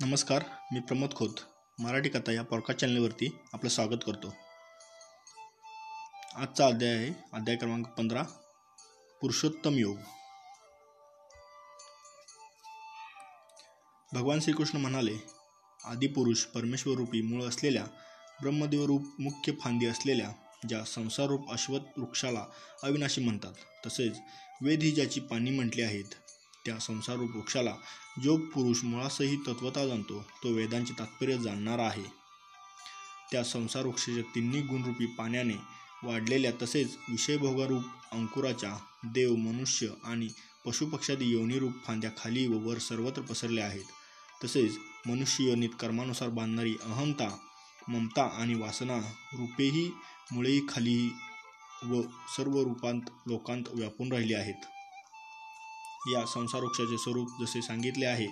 [0.00, 1.34] नमस्कार मी प्रमोद खोत.
[1.78, 4.34] मराठी कथा या पॉडकास्ट चॅनलवरती आपलं स्वागत करतो.
[6.34, 8.22] आजचा अध्याय आहे अध्याय क्रमांक पंधरा
[9.20, 9.96] पुरुषोत्तम योग.
[14.12, 15.16] भगवान श्रीकृष्ण म्हणाले
[15.84, 17.84] आदिपुरुष परमेश्वर रूपी मूळ असलेल्या
[18.42, 20.30] ब्रह्मदेवरूप मुख्य फांदी असलेल्या
[20.68, 22.44] ज्या संसाररूप अश्वत वृक्षाला
[22.82, 24.18] अविनाशी म्हणतात तसेच
[24.62, 26.14] वेद ही ज्याची पाणी म्हटली आहेत
[26.66, 27.74] त्या संसारूप वृक्षाला
[28.22, 32.04] जोग पुरुष मुळासही तत्वता जाणतो तो वेदांचे तात्पर्य जाणणारा आहे.
[33.32, 35.54] त्या संसार वृक्षाच्या तिन्ही गुणरूपी पाण्याने
[36.04, 40.28] वाढलेल्या तसेच विषयभोगारूप अंकुराच्या देव मनुष्य आणि
[40.66, 43.84] पशुपक्षादी योनीरूप फांद्या खाली व वर सर्वत्र पसरल्या आहेत.
[44.44, 47.36] तसेच मनुष्य योनीत कर्मानुसार बांधणारी अहंता
[47.88, 48.98] ममता आणि वासना
[49.32, 49.90] रूपेही
[50.32, 51.10] मुळेही खाली
[51.84, 52.02] व
[52.36, 54.75] सर्व रूपांत लोकांत व्यापून राहिली आहेत.
[56.12, 58.26] या संसारोक्षाचे स्वरूप जसे सांगितले आहे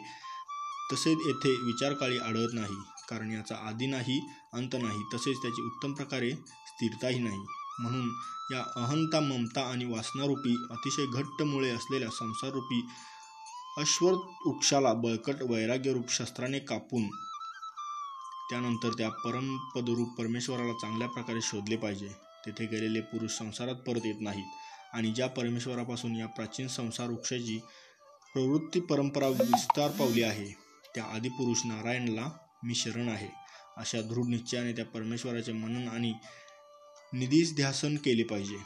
[0.92, 2.76] तसेच येथे विचारकाळी आढळत नाही
[3.08, 4.20] कारण याचा आधी नाही
[4.52, 6.30] अंत नाही तसेच त्याची उत्तम प्रकारे
[6.66, 7.44] स्थिरताही नाही.
[7.80, 8.10] म्हणून
[8.52, 12.80] या अहंता ममता आणि वासनारूपी अतिशय घट्ट मुळे असलेल्या संसाररूपी
[13.78, 14.12] अश्वर
[14.46, 17.08] वृक्षाला बळकट वैराग्यरूप शस्त्राने कापून
[18.50, 22.08] त्यानंतर त्या परमपदरूप परमेश्वराला चांगल्या प्रकारे शोधले पाहिजे.
[22.46, 24.44] तेथे गेलेले पुरुष संसारात परत येत नाहीत.
[24.94, 27.58] आणि ज्या परमेश्वरापासून या प्राचीन संसार वृक्षाची
[28.34, 30.46] प्रवृत्ती परंपरा विस्तार पावली आहे
[30.94, 32.28] त्या आदिपुरुष नारायणला
[32.64, 33.28] मी शरण आहे.
[33.76, 36.12] अशा दृढ निश्चयाने त्या परमेश्वराचे मनन आणि
[37.12, 38.56] निधीस ध्यासन केले पाहिजे.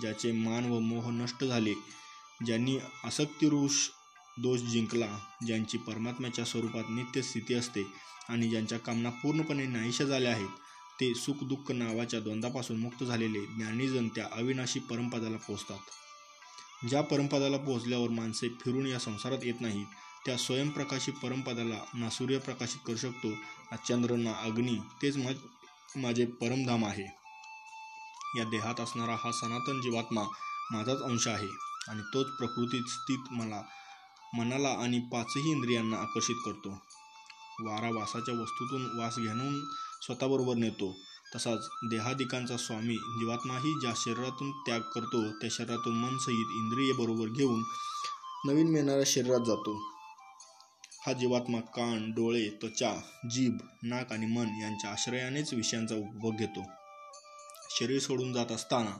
[0.00, 1.72] ज्याचे मान व मोह नष्ट झाले
[2.46, 3.88] ज्यांनी आसक्तिरुष
[4.38, 5.06] दोष जिंकला
[5.46, 7.82] ज्यांची परमात्म्याच्या स्वरूपात नित्य स्थिती असते
[8.28, 10.48] आणि ज्यांच्या कामना पूर्णपणे नाहीशा झाल्या आहेत
[11.00, 15.78] ते सुखदुःख नावाच्या द्वंद्वापासून मुक्त झालेले ज्ञानीजन त्या अविनाशी परमपदाला पोहोचतात.
[16.88, 19.86] ज्या परमपदाला पोहोचल्यावर माणसे फिरून या संसारात येत नाहीत
[20.26, 25.30] त्या स्वयंप्रकाशी परमपदाला ना सूर्य प्रकाशित करू शकतो ना चंद्र ना अग्नी तेच मा
[25.96, 27.06] माझे परमधाम आहे.
[28.38, 30.22] या देहात असणारा हा सनातन जीवात्मा
[30.70, 31.48] माझाच अंश आहे
[31.88, 33.62] आणि तोच प्रकृतीत स्थित मला
[34.34, 36.70] मनाला आणि पाचही इंद्रियांना आकर्षित करतो.
[37.60, 39.60] वारा वासाच्या वस्तूतून वास घेऊन
[40.02, 40.96] स्वतःबरोबर नेतो.
[41.34, 41.58] तसाच
[41.90, 47.62] देहादिकांचा स्वामी जीवात्माही ज्या शरीरातून त्याग करतो त्या शरीरातून मनसहित इंद्रिय बरोबर घेऊन
[48.44, 49.74] नवीन मिळणाऱ्या शरीरात जातो.
[51.06, 52.94] हा जीवात्मा कान डोळे त्वचा
[53.30, 56.62] जीभ नाक आणि मन यांच्या आश्रयानेच विषयांचा उपभोग घेतो.
[57.70, 58.90] शरीर सोडून जात असताना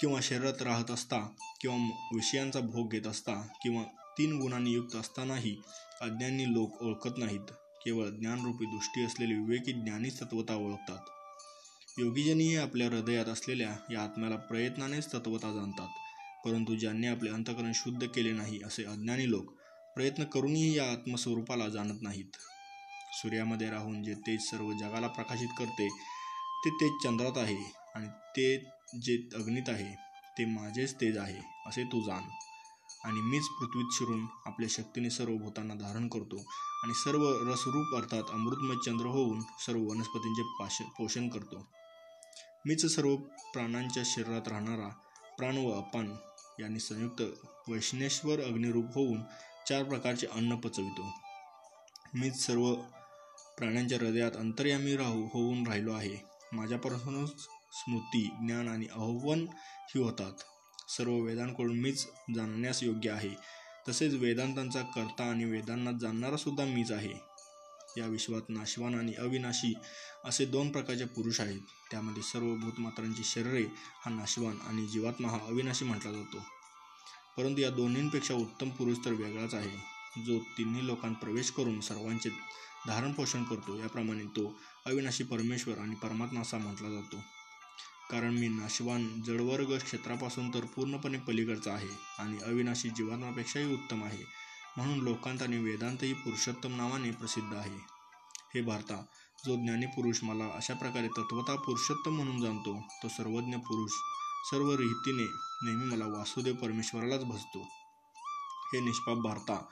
[0.00, 1.28] किंवा शरीरात राहत असता
[1.60, 3.82] किंवा विषयांचा भोग घेत असता किंवा
[4.18, 5.56] तीन गुणांनी युक्त असतानाही
[6.00, 7.52] अज्ञानी लोक ओळखत नाहीत.
[7.84, 10.98] केवळ ज्ञानरूपी दृष्टी असलेले विवेकी ज्ञानी तत्वता ओळखतात.
[11.98, 15.88] योगीजनीही आपल्या हृदयात असलेल्या या आत्म्याला प्रयत्नानेच तत्वता जाणतात.
[16.44, 19.52] परंतु ज्यांनी आपले अंतकरण शुद्ध केले नाही असे अज्ञानी लोक
[19.94, 22.36] प्रयत्न करूनही या आत्मस्वरूपाला जाणत नाहीत.
[23.12, 25.88] सूर्यामध्ये राहून जे तेज सर्व जगाला प्रकाशित करते
[26.64, 28.70] ते तेज चंद्रात आहे आणि ते
[29.02, 29.94] जे अग्नीत आहे
[30.38, 32.22] ते माझेच तेज आहे असे तू जाण.
[33.04, 36.36] आणि मीच पृथ्वीत शिरून आपल्या शक्तीने सर्व भूतांना धारण करतो
[36.84, 41.66] आणि सर्व रसरूप अर्थात अमृतमय चंद्र होऊन सर्व वनस्पतींचे पाश पोषण करतो.
[42.66, 43.16] मीच सर्व
[43.54, 44.88] प्राणांच्या शरीरात राहणारा
[45.38, 46.16] प्राण व अपान
[46.60, 47.22] यांनी संयुक्त
[47.68, 49.20] वैष्णेश्वर अग्निरूप होऊन
[49.68, 51.10] चार प्रकारचे अन्न पचवितो.
[52.14, 52.74] मीच सर्व
[53.58, 56.16] प्राण्यांच्या हृदयात अंतर्यामी राहू होऊन राहिलो आहे.
[56.52, 57.40] माझ्यापासूनच
[57.72, 59.46] स्मृती ज्ञान आणि आव्हान
[59.88, 60.32] ही होतात.
[60.88, 63.30] सर्व वेदांकडून मीच जाणण्यास योग्य आहे.
[63.88, 67.34] तसेच वेदांतांचा कर्ता आणि वेदांना जाणणारा सुद्धा मीच आहे.
[68.00, 69.74] या विश्वात नाशवान आणि अविनाशी
[70.24, 71.60] असे दोन प्रकारचे पुरुष आहेत.
[71.90, 73.64] त्यामध्ये सर्व भूतमात्रांची शरीरे
[74.06, 76.38] हा नाशवान आणि जीवात्मा हा अविनाशी म्हटला जातो.
[77.36, 79.94] परंतु या दोन्हींपेक्षा उत्तम पुरुष तर वेगळाच आहे.
[80.26, 82.30] जो तिन्ही लोकांत प्रवेश करून सर्वांचे
[82.86, 87.16] धारण पोषण करतो याप्रमाणे तो अविनाशी परमेश्वर आणि परमात्मा असा म्हटला जातो.
[88.10, 91.88] कारण मी नाशवान जडवर्ग क्षेत्रापासून तर पूर्णपणे पलीकडचा आहे
[92.18, 94.24] आणि अविनाशी जीवात्मापेक्षाही उत्तम आहे.
[94.76, 97.94] म्हणून लोकांत आणि वेदांतही पुरुषोत्तम नावाने प्रसिद्ध आहे.
[98.54, 99.04] हे भारता
[99.46, 103.90] जो ज्ञानी पुरुष मला अशा प्रकारे तत्वता पुरुषोत्तम म्हणून जाणतो तो सर्वज्ञ पुरुष
[104.50, 105.24] सर्व रीतीने
[105.64, 107.62] नेहमी मला वासुदेव परमेश्वरालाच भजतो.
[108.72, 109.64] हे निष्पाप भारता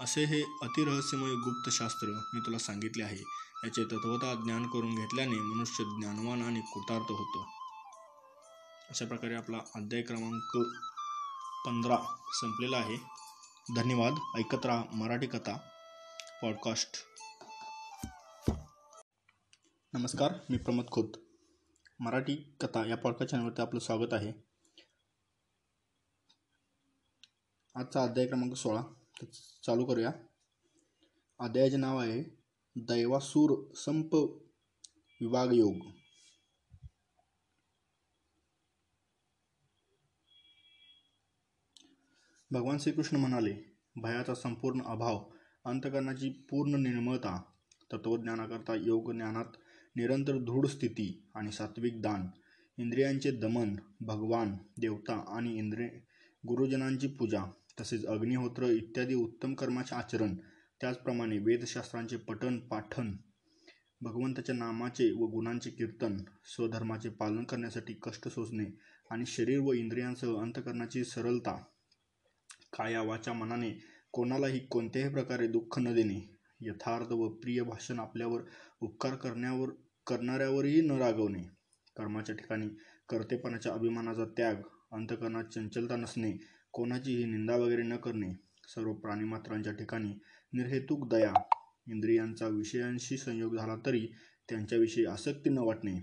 [0.00, 3.24] असे हे अतिरहस्यमय गुप्तशास्त्र मी तुला सांगितले आहे
[3.64, 7.61] याचे तत्वता ज्ञान करून घेतल्याने मनुष्य ज्ञानवान आणि कृतार्थ होतो.
[8.92, 10.56] अशा प्रकारे आपला अध्याय क्रमांक
[11.66, 11.96] पंधरा
[12.40, 12.96] संपलेला आहे.
[13.76, 14.12] धन्यवाद.
[14.38, 15.56] ऐकत राहा मराठी कथा
[16.42, 16.96] पॉडकास्ट.
[19.92, 21.08] नमस्कार मी प्रमोद खोत.
[22.00, 24.32] मराठी कथा या पॉडकास्ट चॅनलवरती आपलं स्वागत आहे.
[27.74, 28.82] आजचा अध्याय क्रमांक सोळा.
[29.66, 30.10] चालू करूया.
[31.38, 32.42] अध्यायाचे नाव आहे
[32.76, 36.01] दैवासूर संप विभाग योग
[42.52, 43.52] भगवान श्रीकृष्ण म्हणाले
[43.96, 45.18] भयाचा संपूर्ण अभाव
[45.64, 47.36] अंतकरणाची पूर्ण निर्मळता
[47.90, 49.56] तत्वज्ञानाकरता योग ज्ञानात
[49.96, 52.26] निरंतर दृढ स्थिती आणि सात्विक दान
[52.78, 55.88] इंद्रियांचे दमन भगवान देवता आणि इंद्रिय
[56.44, 57.44] गुरुजनांची पूजा
[57.80, 60.34] तसेच अग्निहोत्र इत्यादी उत्तम कर्माचे आचरण
[60.80, 63.16] त्याचप्रमाणे वेदशास्त्रांचे पठण पाठन
[64.00, 66.16] भगवंताच्या नामाचे व गुणांचे कीर्तन
[66.46, 68.64] स्वधर्माचे पालन करण्यासाठी कष्ट सोसणे
[69.10, 71.62] आणि शरीर व इंद्रियांसह अंतकरणाची सरलता
[72.72, 73.70] कायावाच्या मनाने
[74.12, 76.20] कोणालाही कोणत्याही प्रकारे दुःख न देणे
[76.60, 78.42] यथार्थ व प्रिय भाषण आपल्यावर
[78.80, 79.70] उपकार करण्यावर
[80.06, 81.42] करणाऱ्यावरही न रागवणे
[81.96, 82.68] कर्माच्या ठिकाणी
[83.08, 86.32] कर्तेपणाच्या अभिमानाचा त्याग अंतकरणात चंचलता नसणे
[86.72, 88.32] कोणाचीही निंदा वगैरे न करणे
[88.68, 90.12] सर्व प्राणीमात्रांच्या ठिकाणी
[90.52, 91.32] निर्हेतुक दया
[91.86, 94.06] इंद्रियांचा विषयांशी संयोग झाला तरी
[94.48, 95.94] त्यांच्याविषयी आसक्ती न वाटणे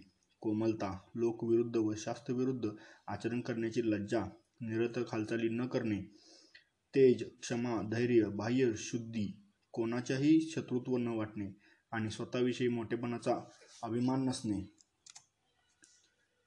[0.42, 2.70] कोमलता लोकविरुद्ध व शास्त्रविरुद्ध
[3.08, 4.24] आचरण करण्याची लज्जा
[4.62, 6.00] निरर्थक हालचाली न करणे
[6.96, 11.50] तेज क्षमा धैर्य बाह्य शुद्धी कोणाच्याही शत्रुत्व न वाटणे
[11.92, 13.50] आणि स्वतःविषयी मोठेपणाचा
[13.84, 14.60] अभिमान नसणे.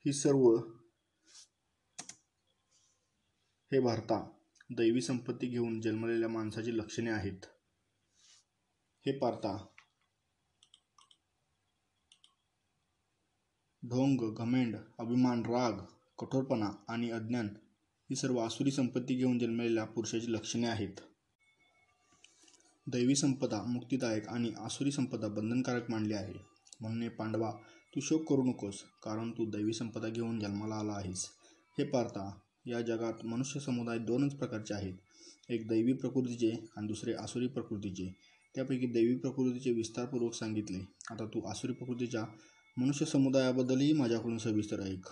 [0.05, 0.57] ही सर्व
[3.73, 4.31] हे भारता
[4.71, 7.45] दैवी संपत्ती घेऊन जन्मलेल्या माणसाची लक्षणे आहेत.
[9.07, 9.67] हे पारता
[13.83, 15.73] ढोंग घमेंड अभिमान राग
[16.19, 17.49] कठोरपणा आणि अज्ञान
[18.11, 21.01] ही सर्व आसुरी संपत्ती घेऊन जन्मलेल्या पुरुषाची लक्षणे आहेत.
[22.87, 26.35] दैवी संपदा मुक्तिदायक आणि आसुरी संपदा बंधनकारक मानली आहे.
[26.81, 27.51] म्हणून पांडवा
[27.95, 31.27] तू शोक करू नकोस कारण तू दैवी संपदा घेऊन जन्माला आला आहेस
[31.79, 34.95] हे पार्था या जगात मनुष्य समुदाय दोनच प्रकारचे आहेत.
[35.51, 38.17] एक दैवी प्रकृतीचे आणि दुसरे आसुरी प्रकृतीचे.
[38.55, 40.79] त्यापैकी दैवी प्रकृतीचे विस्तारपूर्वक सांगितले.
[41.11, 42.25] आता तू आसुरी प्रकृतीच्या
[42.77, 45.07] मनुष्य समुदायाबद्दलही माझ्याकडून सविस्तर ऐक.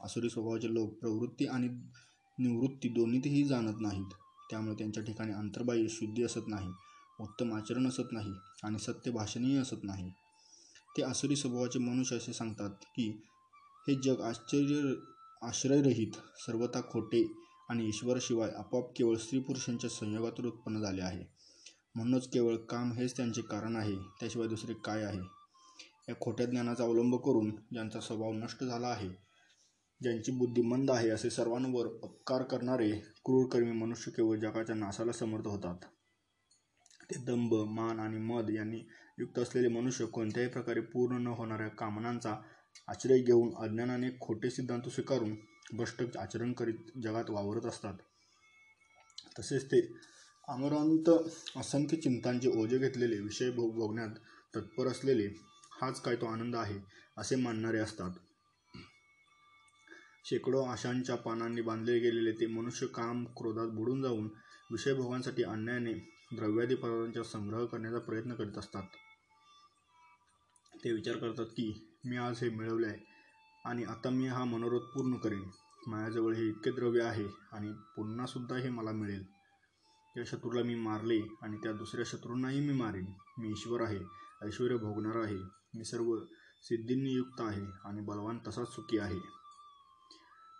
[0.00, 1.68] आसुरी स्वभावाचे लोक प्रवृत्ती आणि
[2.38, 4.14] निवृत्ती दोन्हीतही जाणत नाहीत.
[4.50, 6.68] त्यामुळे त्यांच्या ठिकाणी अंतर्बाह्य शुद्धी असत नाही
[7.20, 8.32] उत्तम आचरण असत नाही
[8.64, 10.10] आणि सत्य भाषणही असत नाही.
[10.96, 13.08] ते आसुरी स्वभावाचे मनुष्य असे सांगतात की
[13.88, 14.94] हे जग आश्चर्य
[15.42, 16.12] आश्रयरहित
[16.46, 17.26] सर्वता खोटे
[17.70, 21.24] आणि ईश्वराशिवाय आपोआप केवळ स्त्री पुरुषांच्या संयोगातून उत्पन्न झाले आहे.
[21.94, 25.20] म्हणूनच केवळ काम हेच त्यांचे कारण आहे त्याशिवाय दुसरे काय आहे?
[26.08, 29.27] या खोट्या ज्ञानाचा अवलंब करून ज्यांचा स्वभाव नष्ट झाला आहे.
[30.00, 32.90] ज्यांची बुद्धी मंद आहे असे सर्वांवर अपकार करणारे
[33.24, 35.76] क्रूरकर्मी मनुष्य केवळ जगाच्या नासाला समर्थ होतात.
[37.10, 38.78] ते दंभ मान आणि मद यांनी
[39.18, 42.34] युक्त असलेले मनुष्य कोणत्याही प्रकारे पूर्ण न होणाऱ्या कामनांचा
[42.88, 45.34] आश्रय घेऊन अज्ञानाने खोटे सिद्धांत स्वीकारून
[45.72, 47.94] भ्रष्ट आचरण करीत जगात वावरत असतात.
[49.38, 49.80] तसेच ते
[50.48, 51.10] अमरांत
[51.56, 54.14] असंख्य चिंतांचे ओझे घेतलेले विषय भोग भोगण्यात
[54.56, 55.26] तत्पर असलेले
[55.80, 56.78] हाच काय तो आनंद आहे
[57.16, 58.10] असे मानणारे असतात.
[60.30, 64.28] शेकडो आशांच्या पानांनी बांधले गेलेले ते मनुष्य काम क्रोधात बुडून जाऊन
[64.70, 65.92] विषयभोगांसाठी अन्यायाने
[66.32, 68.82] द्रव्यादी पदार्थांचा संग्रह करण्याचा प्रयत्न करीत असतात.
[70.84, 72.98] ते विचार करतात की मी आज हे मिळवले आहे
[73.64, 75.42] आणि आता मी हा मनोरथ पूर्ण करेन.
[75.86, 79.24] माझ्याजवळ हे इतके द्रव्य आहे आणि पुन्हासुद्धा हे मला मिळेल.
[80.14, 83.06] त्या शत्रूला मी मारले आणि त्या दुसऱ्या शत्रूंनाही मी मारेन.
[83.38, 83.98] मी ईश्वर आहे
[84.46, 85.38] ऐश्वर भोगणार आहे.
[85.74, 86.18] मी सर्व
[86.62, 89.37] सिद्धींनी युक्त आहे आणि बलवान तसाच सुखी आहे.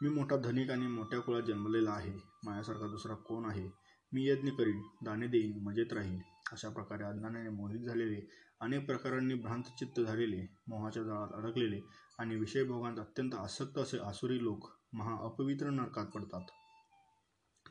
[0.02, 2.12] मी मोठा धनिक आणि मोठ्या कुळात जन्मलेला आहे.
[2.44, 3.68] माझ्यासारखा दुसरा कोण आहे?
[4.12, 6.18] मी यज्ञ करीन दाणे देईन मजेत राहीन.
[6.52, 11.80] अशा प्रकारे अज्ञानाने मोहित झालेले अनेक प्रकारांनी भ्रांतचित्त झालेले मोहाच्या जाळात अडकलेले
[12.18, 16.40] आणि विषयभोगांत अत्यंत आसक्त असे आसुरी लोक महा अपवित्र नरकात पडतात.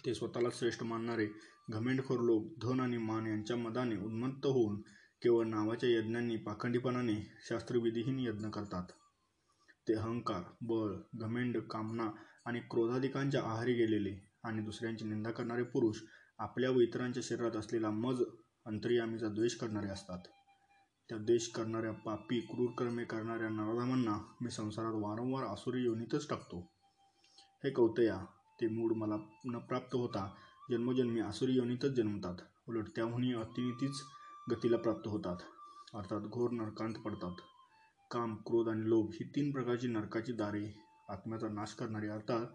[0.06, 1.28] ते स्वतःला श्रेष्ठ मानणारे
[1.70, 4.82] घमेंडखोर लोक धन आणि मान यांच्या मदाने उन्मत्त होऊन
[5.22, 7.16] केवळ नावाच्या यज्ञांनी पाखंडीपणाने
[7.50, 8.84] शास्त्रविधीहीन यज्ञ करतात.
[9.88, 12.12] ते अहंकार बळ घमेंड कामना
[12.46, 16.02] आणि क्रोधाधिकांच्या आहारी गेलेले आणि दुसऱ्यांची निंदा करणारे पुरुष
[16.40, 18.24] आपल्या व इतरांच्या शरीरात असलेला मज
[18.66, 20.20] अंतर्यामीचा द्वेष करणारे असतात.
[21.10, 26.72] त्या द्वेष करणाऱ्या पापी क्रूरकर्मे करणाऱ्या नराधामांना मी संसारात वारंवार आसुरी योनीतच टाकतो.
[27.64, 28.26] हे कौतया
[28.62, 29.16] ते मूड मला
[29.46, 30.34] न प्राप्त होता
[30.72, 32.36] जन्मोजन्मी आसुरी योनीतच जन्मतात.
[32.68, 34.02] उलट त्याहूनही अतिनीतीच
[34.52, 35.38] गतीला प्राप्त होतात.
[35.94, 37.36] अर्थात घोर नरकांत पडतात.
[38.12, 40.66] काम क्रोध आणि लोभ ही तीन प्रकारची नरकाची दारे
[41.10, 42.46] आत्म्याचा नाश करणारी अर्थात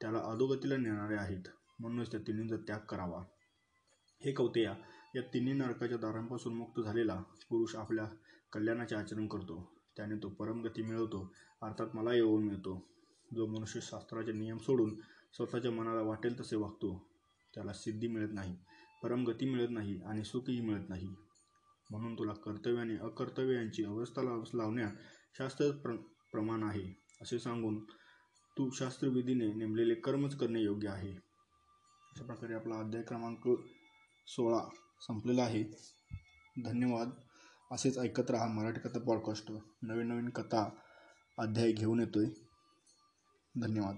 [0.00, 1.48] त्याला अधोगतीला नेणारे आहेत.
[1.80, 3.22] म्हणूनच त्या तिन्हींचा त्याग करावा.
[4.20, 4.74] हे कवतेया
[5.14, 7.14] या तिन्ही नरकाच्या दारांपासून मुक्त झालेला
[7.50, 8.06] पुरुष आपल्या
[8.52, 9.62] कल्याणाचे आचरण करतो.
[9.96, 11.32] त्याने तो परमगती मिळवतो
[11.62, 12.76] अर्थात मला येऊन मिळतो
[13.34, 14.94] जो मनुष्य शास्त्राचे नियम सोडून
[15.36, 16.96] स्वतःच्या मनाला वाटेल तसे वागतो
[17.54, 18.56] त्याला सिद्धी मिळत नाही
[19.02, 21.08] परमगती मिळत नाही आणि सुखही मिळत नाही.
[21.90, 24.92] म्हणून तुला कर्तव्याने अकर्तव्य यांची अवस्था लाव लावण्यात
[25.38, 25.96] शास्त्र प्र
[26.32, 27.84] प्रमाण आहे असे सांगून
[28.58, 31.10] तू शास्त्रविधीने नेमलेले कर्मच करणे योग्य आहे.
[31.10, 33.48] अशा प्रकारे आपला अध्याय क्रमांक
[34.26, 34.68] सोळा
[35.00, 35.64] संपलेला आहे.
[36.64, 37.10] धन्यवाद.
[37.70, 39.52] असेच ऐकत राहा मराठी कथा पॉडकास्ट.
[39.82, 40.70] नवीन नवीन कथा
[41.38, 42.26] अध्याय घेऊन येतोय.
[43.60, 43.96] धन्यवाद.